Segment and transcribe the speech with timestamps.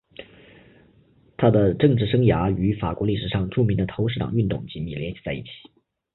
[1.37, 5.49] 他的政治生涯与法国历史上著名的投石党运动紧密联系在一起。